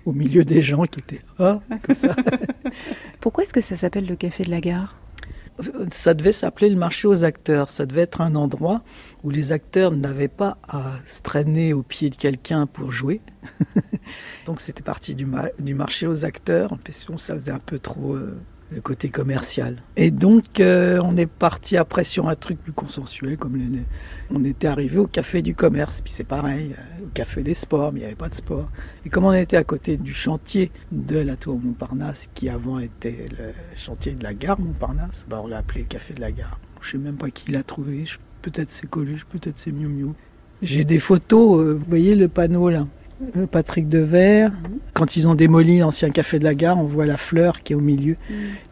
[0.07, 2.15] au milieu des gens qui étaient ah, comme ça.
[3.21, 4.97] Pourquoi est-ce que ça s'appelle le café de la gare?
[5.91, 7.69] Ça devait s'appeler le marché aux acteurs.
[7.69, 8.83] Ça devait être un endroit
[9.23, 13.21] où les acteurs n'avaient pas à se traîner au pied de quelqu'un pour jouer.
[14.47, 17.79] Donc c'était parti du, ma- du marché aux acteurs, parce que ça faisait un peu
[17.79, 18.37] trop euh,
[18.71, 19.77] le côté commercial.
[19.97, 23.61] Et donc euh, on est parti après sur un truc plus consensuel, comme
[24.31, 27.93] on était arrivé au café du commerce, puis c'est pareil, euh, au café des sports,
[27.93, 28.69] mais il n'y avait pas de sport.
[29.05, 33.27] Et comme on était à côté du chantier de la tour Montparnasse, qui avant était
[33.39, 36.59] le chantier de la gare Montparnasse, bah on l'a appelé le café de la gare.
[36.81, 38.05] Je sais même pas qui l'a trouvé,
[38.43, 40.13] peut-être c'est Coluche, peut-être c'est Miu Miu.
[40.63, 42.87] J'ai des photos, euh, vous voyez le panneau là
[43.51, 44.51] Patrick Devers,
[44.93, 47.77] quand ils ont démoli l'ancien café de la gare, on voit la fleur qui est
[47.77, 48.17] au milieu,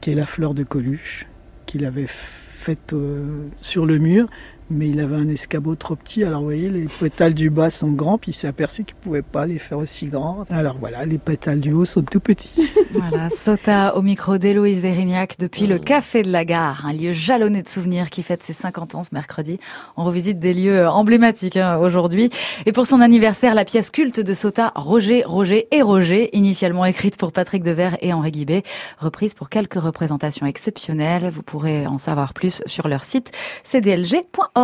[0.01, 1.27] qui est la fleur de Coluche,
[1.67, 4.29] qu'il avait faite euh, sur le mur,
[4.73, 6.25] mais il avait un escabeau trop petit.
[6.25, 9.03] Alors vous voyez, les pétales du bas sont grands, puis il s'est aperçu qu'il ne
[9.03, 10.45] pouvait pas les faire aussi grands.
[10.51, 12.55] Alors voilà, les pétales du haut sont tout petits.
[12.93, 17.63] Voilà, Sota au micro d'Héloïse Derignac depuis le Café de la Gare, un lieu jalonné
[17.63, 19.59] de souvenirs qui fête ses 50 ans ce mercredi.
[19.97, 22.29] On revisite des lieux emblématiques hein, aujourd'hui.
[22.67, 27.17] Et pour son anniversaire, la pièce culte de Sota, Roger, Roger et Roger, initialement écrite
[27.17, 28.63] pour Patrick Devers et Henri Guibet,
[28.99, 31.31] reprise pour quelques représentations exceptionnelles.
[31.31, 33.33] Vous pourrez en savoir plus sur leur site
[33.65, 34.62] cdlg.org.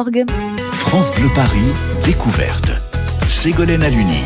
[0.70, 1.58] France Bleu Paris,
[2.04, 2.70] découverte.
[3.26, 4.22] Ségolène Aluni.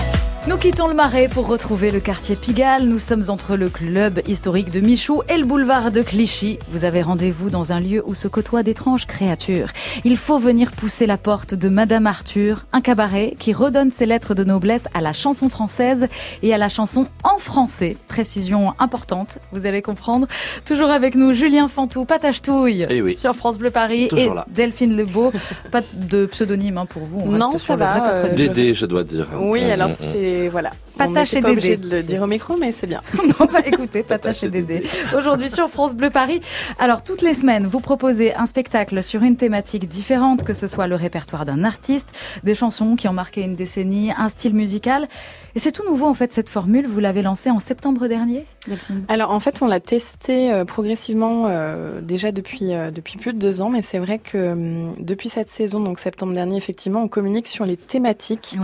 [0.49, 2.83] Nous quittons le Marais pour retrouver le quartier Pigalle.
[2.83, 6.59] Nous sommes entre le club historique de Michou et le boulevard de Clichy.
[6.69, 9.69] Vous avez rendez-vous dans un lieu où se côtoient d'étranges créatures.
[10.05, 14.35] Il faut venir pousser la porte de Madame Arthur, un cabaret qui redonne ses lettres
[14.35, 16.09] de noblesse à la chanson française
[16.43, 17.97] et à la chanson en français.
[18.09, 20.27] Précision importante, vous allez comprendre.
[20.65, 23.15] Toujours avec nous, Julien Fantou, Patachetouille Eh oui.
[23.15, 24.47] sur France Bleu Paris Toujours et là.
[24.51, 25.33] Delphine Lebeau.
[25.71, 27.21] Pas de pseudonyme hein, pour vous.
[27.25, 28.35] On Non, reste ça sur le va, vrai euh.
[28.35, 29.29] Dédé, je dois dire.
[29.41, 29.93] Oui, Mm, alors mm,
[30.33, 30.71] c'est voilà.
[30.97, 31.89] Patache et pas obligé Dédé.
[31.89, 33.03] de le dire au micro, mais c'est bien.
[33.41, 34.83] On va écouter Patache et Dédé.
[35.17, 36.41] Aujourd'hui sur France Bleu Paris.
[36.79, 40.87] Alors, toutes les semaines, vous proposez un spectacle sur une thématique différente, que ce soit
[40.87, 42.09] le répertoire d'un artiste,
[42.45, 45.09] des chansons qui ont marqué une décennie, un style musical.
[45.55, 46.87] Et c'est tout nouveau, en fait, cette formule.
[46.87, 49.05] Vous l'avez lancée en septembre dernier, Delphine?
[49.09, 53.39] Alors en fait, on l'a testé euh, progressivement euh, déjà depuis euh, depuis plus de
[53.39, 57.09] deux ans, mais c'est vrai que hum, depuis cette saison, donc septembre dernier, effectivement, on
[57.09, 58.57] communique sur les thématiques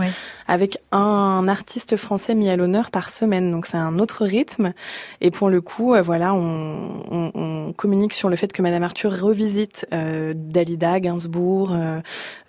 [0.47, 3.51] avec un artistes français mis à l'honneur par semaine.
[3.51, 4.73] Donc c'est un autre rythme.
[5.21, 8.83] Et pour le coup, euh, voilà, on, on, on, communique sur le fait que Madame
[8.83, 11.99] Arthur revisite euh, Dalida, Gainsbourg, euh,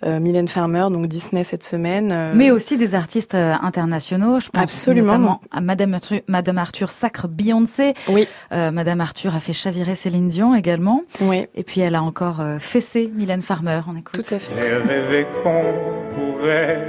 [0.05, 2.31] euh, Mylène Farmer, donc Disney cette semaine.
[2.35, 4.39] Mais aussi des artistes internationaux.
[4.39, 5.07] Je pense Absolument.
[5.07, 7.93] notamment à Madame Arthur, Madame Arthur sacre Beyoncé.
[8.09, 8.27] Oui.
[8.51, 11.03] Madame Arthur a fait chavirer Céline Dion également.
[11.21, 11.47] Oui.
[11.55, 13.81] Et puis elle a encore fessé Mylène Farmer.
[13.87, 14.13] On écoute.
[14.13, 14.53] Tout à fait.
[14.55, 15.73] J'ai rêvé qu'on
[16.15, 16.79] pouvait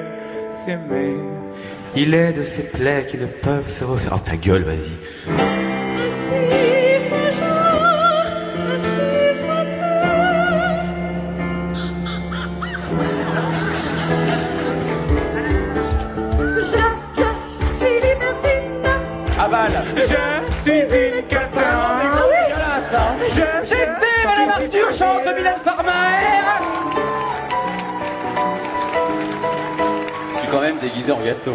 [0.65, 1.42] s'aimer.
[1.95, 4.15] Il est de ces plaies qui ne peuvent se refaire.
[4.17, 4.97] Oh ta gueule, vas-y.
[19.95, 20.07] Je,
[20.65, 21.12] je suis
[30.83, 31.53] déguisé en gâteau.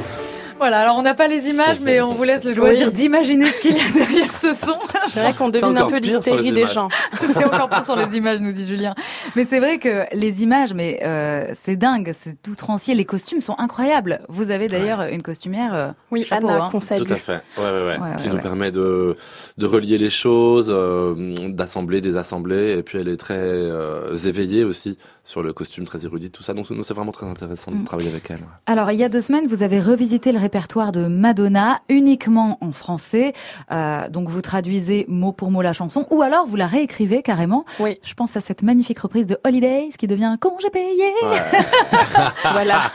[0.60, 2.94] Voilà, alors on n'a pas les images, mais on vous laisse le loisir Oui.
[2.94, 4.74] d'imaginer ce qu'il y a derrière ce son.
[5.14, 6.74] C'est vrai qu'on devine un peu pire l'hystérie des images.
[6.74, 6.88] gens.
[7.22, 8.96] c'est encore plus sur les images, nous dit Julien.
[9.36, 12.96] Mais c'est vrai que les images, mais euh, c'est dingue, c'est tout trancier.
[12.96, 14.22] Les costumes sont incroyables.
[14.30, 15.76] Vous avez d'ailleurs une costumière.
[15.76, 16.70] euh, Oui, chapeau, Anna, hein.
[16.72, 17.04] qu'on salue.
[17.06, 17.42] Tout à fait.
[17.60, 17.86] Ouais, ouais, ouais.
[17.90, 18.42] Ouais, qui ouais, nous ouais.
[18.42, 19.16] permet de,
[19.60, 21.14] de relier les choses, euh,
[21.50, 22.80] d'assembler, désassembler.
[22.80, 26.54] Et puis elle est très euh, éveillée aussi sur le costume, très érudit, tout ça.
[26.54, 27.84] Donc c'est vraiment très intéressant de Mm.
[27.84, 28.40] travailler avec elle.
[28.66, 32.72] Alors, il y a deux semaines, vous avez revisité le répertoire de Madonna uniquement en
[32.72, 33.34] français.
[33.74, 37.66] Euh, donc, vous traduisez mot pour mot la chanson, ou alors vous la réécrivez carrément.
[37.82, 37.98] Oui.
[38.06, 41.12] Je pense à cette magnifique reprise de Holidays qui devient un congé payé.
[42.54, 42.92] Voilà.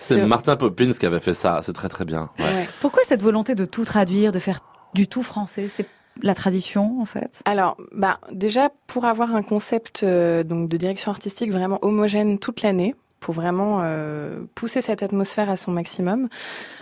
[0.00, 1.60] C'est C'est- Martin Poppins qui avait fait ça.
[1.62, 2.30] C'est très très bien.
[2.38, 2.44] Ouais.
[2.46, 2.68] Ouais.
[2.80, 4.60] Pourquoi cette volonté de tout traduire, de faire
[4.94, 5.68] du tout français?
[5.68, 5.86] C'est
[6.22, 7.40] la tradition, en fait?
[7.44, 12.62] Alors, bah déjà pour avoir un concept euh, donc de direction artistique vraiment homogène toute
[12.62, 16.28] l'année, pour vraiment euh, pousser cette atmosphère à son maximum.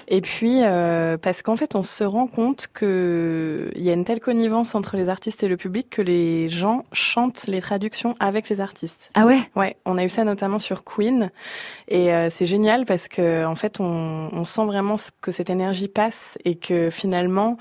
[0.09, 4.03] Et puis euh, parce qu'en fait, on se rend compte que il y a une
[4.05, 8.49] telle connivence entre les artistes et le public que les gens chantent les traductions avec
[8.49, 9.11] les artistes.
[9.14, 9.38] Ah ouais?
[9.55, 11.31] Ouais, on a eu ça notamment sur Queen
[11.87, 15.49] et euh, c'est génial parce que en fait on, on sent vraiment ce- que cette
[15.49, 17.57] énergie passe et que finalement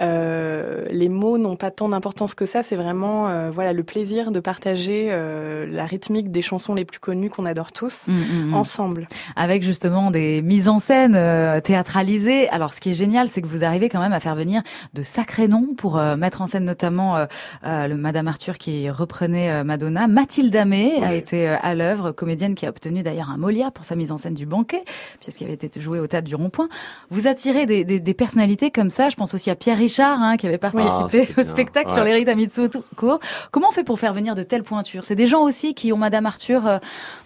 [0.00, 2.62] euh, les mots n'ont pas tant d'importance que ça.
[2.62, 6.98] C'est vraiment euh, voilà le plaisir de partager euh, la rythmique des chansons les plus
[7.00, 8.54] connues qu'on adore tous Mm, mm, mm.
[8.54, 9.08] ensemble.
[9.36, 12.48] avec justement des mises en scène euh, théâtralisées.
[12.48, 14.62] Alors, ce qui est génial, c'est que vous arrivez quand même à faire venir
[14.94, 17.26] de sacrés noms pour euh, mettre en scène notamment
[17.62, 20.06] le Madame Arthur qui reprenait Madonna.
[20.08, 23.96] Mathilde Amé a été à l'œuvre, comédienne qui a obtenu d'ailleurs un Molière pour sa
[23.96, 24.82] mise en scène du banquet,
[25.20, 26.68] puisqu'il avait été joué au théâtre du Rond-Point.
[27.10, 29.08] Vous attirez des, des, des personnalités comme ça.
[29.08, 31.52] Je pense aussi à Pierre Richard, hein, qui avait participé c'était au bien.
[31.52, 32.08] spectacle sur Ouais.
[32.08, 33.18] les rites à Mitsuko.
[33.50, 35.04] Comment on fait pour faire venir de telles pointures?
[35.04, 36.78] C'est des gens aussi qui ont Madame Arthur euh,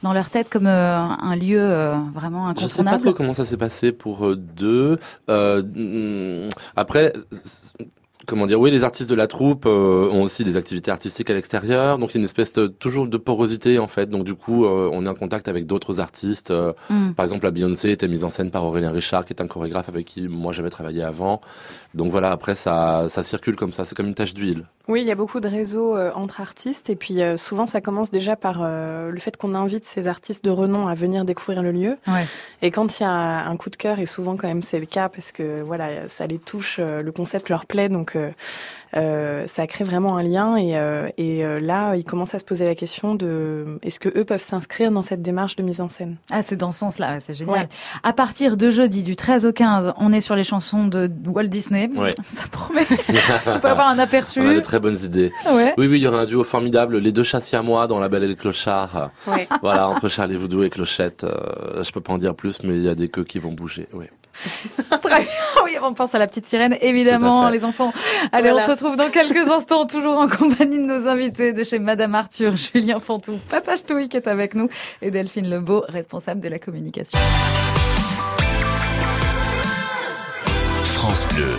[0.03, 3.03] dans leur tête comme euh, un lieu euh, vraiment Je sais pas incontournable?
[3.05, 4.99] trop comment ça s'est passé pour eux deux.
[5.29, 7.13] Euh, mm, après,
[8.27, 11.35] comment dire, oui, les artistes de la troupe euh, ont aussi des activités artistiques à
[11.35, 14.09] l'extérieur, donc il y a une espèce de, toujours de porosité en fait.
[14.11, 16.51] Donc du coup, euh, on est en contact avec d'autres artistes.
[16.51, 17.13] Euh, Mm.
[17.13, 19.89] Par exemple, la Beyoncé était mise en scène par Aurélien Richard, qui est un chorégraphe
[19.89, 21.41] avec qui moi j'avais travaillé avant.
[21.95, 23.85] Donc voilà, après ça, ça circule comme ça.
[23.85, 24.65] C'est comme une tache d'huile.
[24.87, 27.81] Oui, il y a beaucoup de réseaux euh, entre artistes et puis euh, souvent ça
[27.81, 31.63] commence déjà par euh, le fait qu'on invite ces artistes de renom à venir découvrir
[31.63, 31.97] le lieu.
[32.07, 32.27] Ouais.
[32.61, 34.87] Et quand il y a un coup de cœur, et souvent quand même c'est le
[34.87, 38.31] cas parce que voilà, ça les touche, euh, le concept leur plaît, donc euh,
[38.97, 40.57] euh, ça crée vraiment un lien.
[40.57, 44.09] Et, euh, et euh, là, ils commencent à se poser la question de est-ce que
[44.19, 46.17] eux peuvent s'inscrire dans cette démarche de mise en scène?
[46.31, 47.63] Ah, c'est dans ce sens-là, ouais, c'est génial.
[47.63, 47.69] Ouais.
[48.03, 51.45] À partir de jeudi, du 13 au 15, on est sur les chansons de Walt
[51.45, 51.91] Disney.
[51.97, 52.15] Ouais.
[52.25, 52.83] Ça promet.
[52.83, 55.33] Est-ce qu'on peut avoir un aperçu On a de très bonnes idées.
[55.53, 55.75] Ouais.
[55.77, 56.99] Oui, oui, il y aura un duo formidable.
[56.99, 59.11] Les deux chassiers à moi dans La Belle et le Clochard.
[59.27, 59.49] Ouais.
[59.63, 61.25] Voilà, entre Charlie Voudou et Clochette.
[61.25, 63.53] Euh, je peux pas en dire plus, mais il y a des queues qui vont
[63.53, 63.89] bouger.
[63.93, 64.07] Oui.
[65.03, 65.29] Très bien.
[65.65, 67.93] Oui, on pense à la petite sirène, évidemment, les enfants.
[68.33, 68.63] Allez, Voilà.
[68.63, 72.15] on se retrouve dans quelques instants, toujours en compagnie de nos invités de chez Madame
[72.15, 74.69] Arthur, Julien Fantou, Patache Touy qui est avec nous
[75.03, 77.19] et Delphine Lebeau, responsable de la communication.
[80.85, 81.57] France Bleu,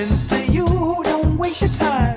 [0.00, 0.64] friends to you.
[1.04, 2.09] Don't waste your time.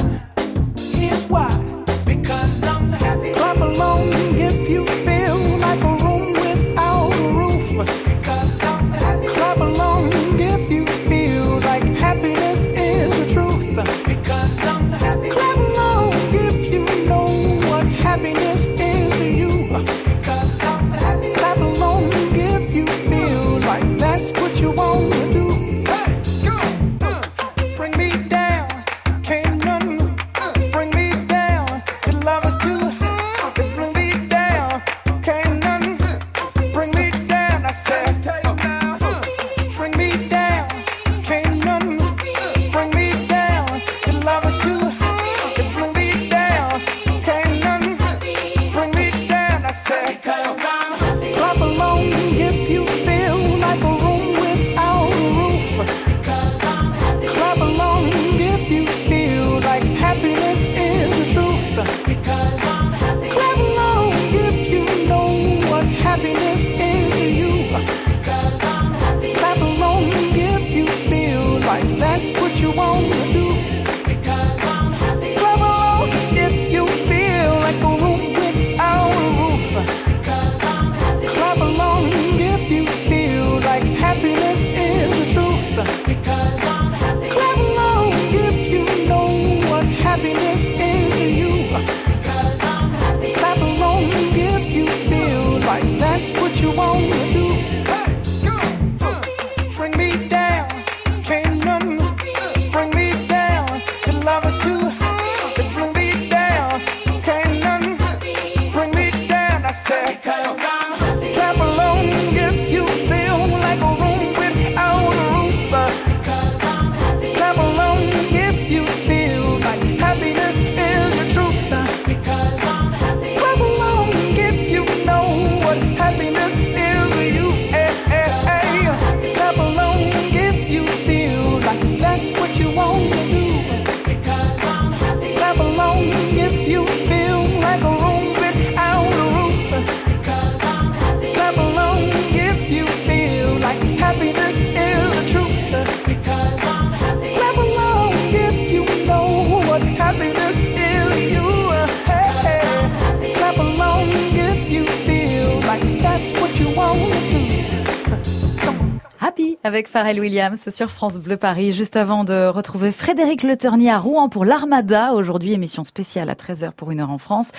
[159.63, 161.71] Avec Pharrell Williams sur France Bleu Paris.
[161.71, 165.13] Juste avant de retrouver Frédéric Le Ternier à Rouen pour l'Armada.
[165.13, 167.51] Aujourd'hui, émission spéciale à 13h pour une heure en France.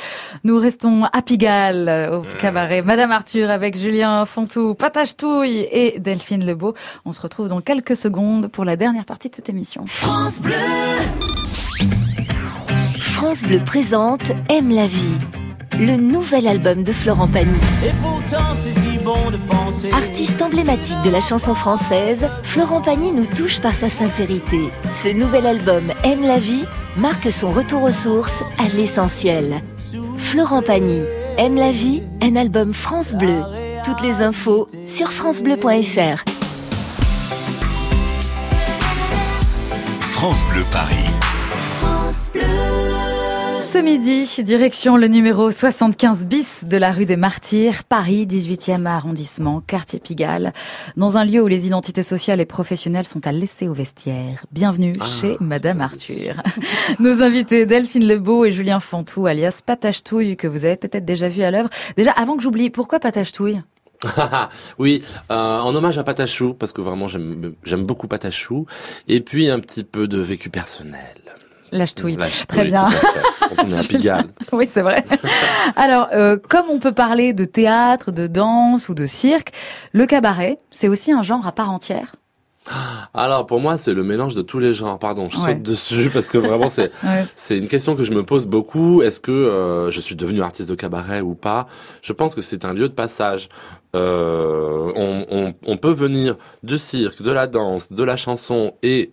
[0.44, 5.98] Nous restons à Pigalle, euh, au cabaret Madame Arthur avec Julien Fontou, Patache Touille et
[5.98, 6.74] Delphine Lebeau.
[7.04, 9.86] On se retrouve dans quelques secondes pour la dernière partie de cette émission.
[9.86, 10.54] France Bleu.
[13.00, 15.18] France Bleu présente Aime la vie.
[15.78, 17.56] Le nouvel album de Florent Pagny.
[17.84, 19.90] Et pourtant c'est si bon de penser.
[19.92, 24.60] Artiste emblématique de la chanson française, Florent Pagny nous touche par sa sincérité.
[24.92, 26.64] Ce nouvel album Aime la vie
[26.96, 29.62] marque son retour aux sources, à l'essentiel.
[30.18, 31.02] Florent Pagny,
[31.38, 33.42] Aime la vie, un album France Bleu.
[33.84, 36.24] Toutes les infos sur francebleu.fr.
[40.00, 41.13] France Bleu Paris.
[43.74, 49.60] Ce midi, direction le numéro 75 bis de la rue des Martyrs, Paris, 18e arrondissement,
[49.66, 50.52] quartier Pigalle,
[50.96, 54.46] dans un lieu où les identités sociales et professionnelles sont à laisser au vestiaire.
[54.52, 56.40] Bienvenue chez Madame Arthur.
[57.00, 61.42] Nos invités Delphine Lebeau et Julien Fantou, alias Patachetouille, que vous avez peut-être déjà vu
[61.42, 61.68] à l'œuvre.
[61.96, 63.58] Déjà, avant que j'oublie, pourquoi Patachetouille
[64.78, 65.02] oui,
[65.32, 68.66] euh, en hommage à Patachou, parce que vraiment j'aime j'aime beaucoup Patachou,
[69.08, 71.16] et puis un petit peu de vécu personnel.
[71.74, 72.16] La ch'touille,
[72.46, 72.86] Très bien.
[73.56, 74.26] Quand on est à Pigalle.
[74.52, 75.04] oui, c'est vrai.
[75.76, 79.50] Alors, euh, comme on peut parler de théâtre, de danse ou de cirque,
[79.92, 82.14] le cabaret, c'est aussi un genre à part entière?
[83.12, 84.98] Alors pour moi c'est le mélange de tous les genres.
[84.98, 85.52] Pardon, je Ouais.
[85.52, 87.26] saute dessus parce que vraiment c'est Ouais.
[87.36, 89.02] c'est une question que je me pose beaucoup.
[89.02, 91.66] Est-ce que euh, je suis devenu artiste de cabaret ou pas?
[92.00, 93.50] Je pense que c'est un lieu de passage.
[93.94, 99.12] Euh, on, on, on peut venir du cirque, de la danse, de la chanson et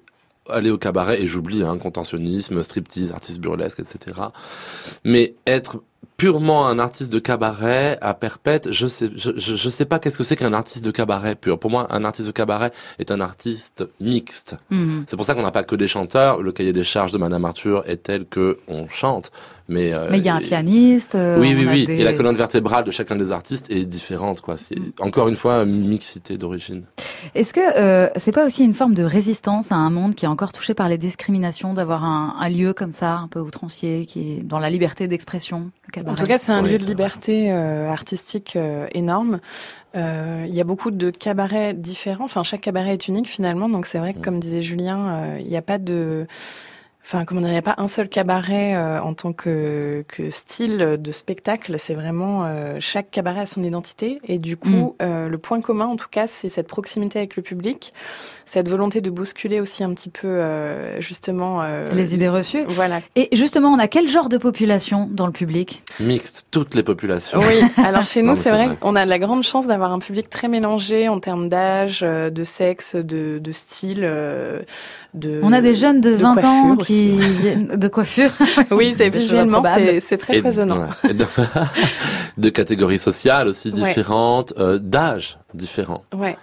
[0.51, 4.19] aller au cabaret et j'oublie hein, contentionnisme, striptease, artiste burlesque, etc.
[5.03, 5.81] Mais être
[6.17, 10.23] purement un artiste de cabaret à perpète, je sais, je, je, sais pas qu'est-ce que
[10.23, 11.57] c'est qu'un artiste de cabaret pur.
[11.57, 14.57] Pour moi, un artiste de cabaret est un artiste mixte.
[14.69, 15.05] Mhm.
[15.07, 16.43] C'est pour ça qu'on n'a pas que des chanteurs.
[16.43, 19.31] Le cahier des charges de Madame Arthur est tel que on chante.
[19.71, 21.15] Mais mais il y a un pianiste.
[21.15, 21.85] Euh, oui, oui, oui.
[21.87, 24.57] Et la colonne vertébrale de chacun des artistes est différente, quoi.
[24.57, 24.91] C'est mm.
[24.99, 26.83] encore une fois une mixité d'origine.
[27.35, 30.27] Est-ce que euh, c'est pas aussi une forme de résistance à un monde qui est
[30.27, 34.33] encore touché par les discriminations, d'avoir un, un, lieu comme ça, un peu outrancier, qui
[34.33, 35.71] est dans la liberté d'expression
[36.05, 38.57] En tout cas, c'est un lieu de liberté euh, artistique
[38.93, 39.39] énorme.
[39.95, 42.25] Euh, il y a beaucoup de cabarets différents.
[42.25, 43.69] Enfin, chaque cabaret est unique finalement.
[43.69, 44.23] Donc c'est vrai que, mm.
[44.23, 46.27] comme disait Julien, il n'y a pas de
[47.13, 50.29] Enfin, comment dire, il n'y a pas un seul cabaret euh, en tant que, que,
[50.29, 51.75] style de spectacle.
[51.77, 54.21] C'est vraiment euh, chaque cabaret a son identité.
[54.29, 55.03] Et du coup, mm.
[55.03, 57.91] euh, le point commun, en tout cas, c'est cette proximité avec le public,
[58.45, 60.41] cette volonté de bousculer aussi un petit peu,
[60.99, 62.63] justement, les idées reçues.
[62.69, 63.01] Voilà.
[63.17, 65.83] Et justement, on a quel genre de population dans le public?
[65.99, 67.39] Mixte, toutes les populations.
[67.39, 67.61] Oui.
[67.75, 71.09] Alors chez nous, c'est vrai, qu'on a la grande chance d'avoir un public très mélangé
[71.09, 74.09] en termes d'âge, de sexe, de, de style.
[75.13, 78.31] de, on a des jeunes de 20 ans qui de coiffure.
[78.71, 79.63] oui, c'est visuellement,
[79.99, 80.87] c'est très foisonnant.
[82.37, 86.03] de, catégories sociales aussi différentes, euh, d'âge différents.
[86.15, 86.37] Ouais.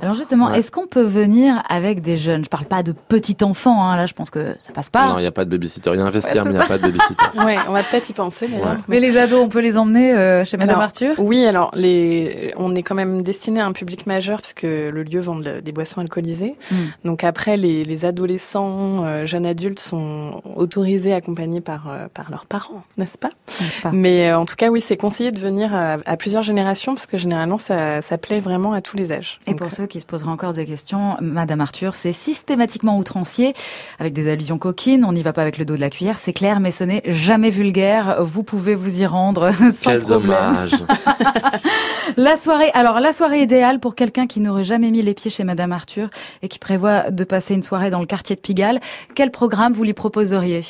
[0.00, 2.44] Alors justement, est-ce qu'on peut venir avec des jeunes?
[2.44, 5.08] Je parle pas de petits enfants, hein, là je pense que ça passe pas.
[5.08, 5.90] Non, il n'y a pas de babysitter.
[5.92, 7.24] Il y a un vestiaire, mais il n'y a pas de babysitter.
[7.44, 8.48] ouais, on va peut-être y penser.
[8.88, 11.14] Mais les ados, on peut les emmener euh, chez Madame Arthur?
[11.18, 12.52] Oui, alors les...
[12.56, 16.00] on est quand même destiné à un public majeur puisque le lieu vend des boissons
[16.00, 16.56] alcoolisées.
[16.70, 16.76] Hmm.
[17.04, 22.46] Donc après, les, les adolescents, euh, jeunes adultes sont autorisés, accompagnés par, euh, par leurs
[22.46, 23.30] parents, n'est-ce pas,
[23.82, 27.16] pas, Mais en tout cas, oui, c'est conseillé de venir à, plusieurs générations parce que
[27.16, 29.38] généralement, ça, ça plaît vraiment à tous les âges.
[29.46, 33.52] Et pour ceux qui se poseraient encore des questions, Madame Arthur, c'est systématiquement outrancier,
[33.98, 36.32] avec des allusions coquines, on n'y va pas avec le dos de la cuillère, c'est
[36.32, 40.70] clair, mais ce n'est jamais vulgaire, vous pouvez vous y rendre sans Quel dommage.
[42.16, 45.42] La soirée, alors la soirée idéale pour quelqu'un qui n'aurait jamais mis les pieds chez
[45.42, 46.10] Madame Arthur
[46.42, 48.78] et qui prévoit de passer une soirée dans le quartier de Pigalle,
[49.16, 50.60] quel programme vous lui proposeriez?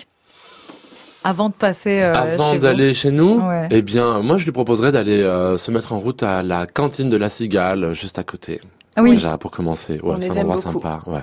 [1.22, 5.22] Avant de passer euh, avant d'aller chez nous eh bien moi je lui proposerais d'aller
[5.22, 8.61] euh, se mettre en route à la cantine de la Cigale juste à côté
[9.03, 9.12] oui.
[9.12, 11.22] déjà pour commencer ouais c'est un endroit sympa ouais, ouais.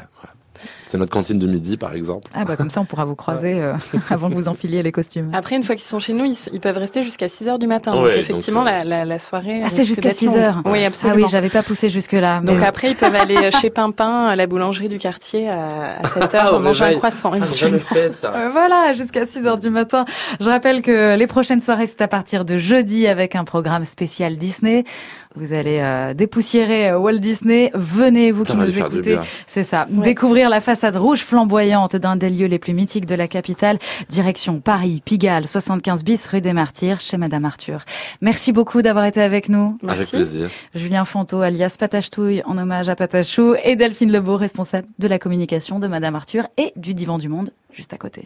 [0.86, 2.30] C'est notre cantine de midi, par exemple.
[2.34, 3.74] Ah bah comme ça, on pourra vous croiser euh,
[4.10, 5.30] avant que vous enfiliez les costumes.
[5.34, 7.94] Après, une fois qu'ils sont chez nous, ils, peuvent rester jusqu'à 6 heures du matin.
[7.94, 9.62] donc effectivement, euh, la, la, la, soirée.
[9.64, 10.62] Ah, c'est jusqu'à 6 heures.
[10.66, 11.20] Oui, absolument.
[11.20, 12.42] Ah oui, j'avais pas poussé jusque là.
[12.42, 16.36] Donc après, ils peuvent aller chez Pimpin, à la boulangerie du quartier, à, à 7
[16.36, 17.34] heures, manger un croissant.
[17.34, 17.80] Éventuellement.
[17.80, 18.34] Fait, ça.
[18.34, 20.06] Euh, voilà, jusqu'à 6 heures du matin.
[20.40, 24.38] Je rappelle que les prochaines soirées, c'est à partir de jeudi avec un programme spécial
[24.38, 24.84] Disney.
[25.36, 27.72] Vous allez euh, dépoussiérer euh, Walt Disney.
[27.74, 29.18] Venez, vous qui nous écoutez.
[29.48, 29.88] C'est ça.
[29.90, 33.78] Découvrir la façade rouge flamboyante d'un des lieux les plus mythiques de la capitale.
[34.10, 37.86] Direction Paris, Pigalle, 75 bis rue des Martyrs, chez Madame Arthur.
[38.22, 39.78] Merci beaucoup d'avoir été avec nous.
[39.84, 40.00] Merci.
[40.00, 40.50] Avec plaisir.
[40.74, 45.78] Julien Fanto, alias Patachetouille, en hommage à Patachou, et Delphine Lebeau, responsable de la communication
[45.78, 48.26] de Madame Arthur et du Divan du Monde, juste à côté.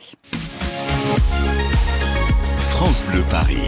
[2.57, 3.67] France Bleu Paris.